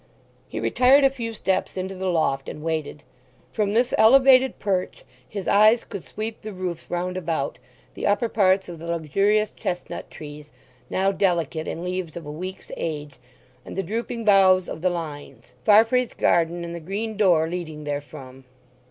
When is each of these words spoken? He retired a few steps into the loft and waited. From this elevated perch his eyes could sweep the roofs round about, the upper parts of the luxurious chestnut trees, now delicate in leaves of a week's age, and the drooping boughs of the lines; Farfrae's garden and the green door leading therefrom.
He 0.47 0.59
retired 0.59 1.03
a 1.03 1.11
few 1.11 1.31
steps 1.31 1.77
into 1.77 1.93
the 1.93 2.07
loft 2.09 2.49
and 2.49 2.63
waited. 2.63 3.03
From 3.53 3.73
this 3.73 3.93
elevated 3.99 4.57
perch 4.57 5.05
his 5.29 5.47
eyes 5.47 5.83
could 5.83 6.03
sweep 6.03 6.41
the 6.41 6.53
roofs 6.53 6.89
round 6.89 7.17
about, 7.17 7.59
the 7.93 8.07
upper 8.07 8.27
parts 8.27 8.67
of 8.67 8.79
the 8.79 8.87
luxurious 8.87 9.51
chestnut 9.51 10.09
trees, 10.09 10.51
now 10.89 11.11
delicate 11.11 11.67
in 11.67 11.83
leaves 11.83 12.17
of 12.17 12.25
a 12.25 12.31
week's 12.31 12.71
age, 12.77 13.19
and 13.63 13.75
the 13.75 13.83
drooping 13.83 14.25
boughs 14.25 14.67
of 14.67 14.81
the 14.81 14.89
lines; 14.89 15.53
Farfrae's 15.63 16.15
garden 16.15 16.65
and 16.65 16.73
the 16.73 16.79
green 16.79 17.15
door 17.15 17.47
leading 17.47 17.83
therefrom. 17.85 18.45